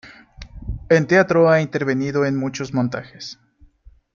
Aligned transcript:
En 0.89 1.05
teatro 1.05 1.47
ha 1.47 1.61
intervenido 1.61 2.25
en 2.25 2.35
muchos 2.35 2.73
montajes. 2.73 3.37